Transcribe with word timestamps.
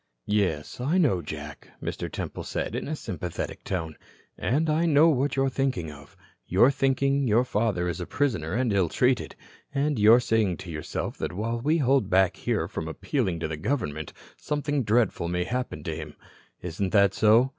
"Yes, 0.25 0.79
I 0.81 0.97
know, 0.97 1.21
Jack," 1.21 1.67
Mr. 1.79 2.11
Temple 2.11 2.41
said 2.43 2.73
in 2.73 2.87
a 2.87 2.95
sympathetic 2.95 3.63
tone, 3.63 3.95
"and 4.35 4.67
I 4.67 4.87
know 4.87 5.09
what 5.09 5.35
you're 5.35 5.47
thinking 5.47 5.91
of. 5.91 6.17
You're 6.47 6.71
thinking 6.71 7.27
your 7.27 7.43
father 7.45 7.87
is 7.87 7.99
a 8.01 8.07
prisoner 8.07 8.53
and 8.55 8.73
ill 8.73 8.89
treated. 8.89 9.35
And 9.75 9.99
you're 9.99 10.19
saying 10.19 10.57
to 10.57 10.71
yourself 10.71 11.19
that 11.19 11.33
while 11.33 11.61
we 11.61 11.77
hold 11.77 12.09
back 12.09 12.35
here 12.35 12.67
from 12.67 12.87
appealing 12.87 13.41
to 13.41 13.47
the 13.47 13.57
government, 13.57 14.11
something 14.37 14.81
dreadful 14.81 15.27
may 15.27 15.43
happen 15.43 15.83
to 15.83 15.95
him. 15.95 16.15
Isn't 16.63 16.93
that 16.93 17.13
so?" 17.13 17.49